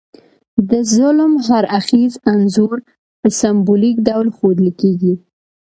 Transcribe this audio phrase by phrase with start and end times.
[0.69, 2.77] د ظلم هر اړخیز انځور
[3.21, 5.13] په سمبولیک ډول ښودل کیږي.